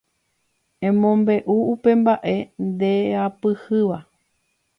[0.87, 2.35] Emombe'u upe mba'e
[2.67, 3.97] ndeapyhýva.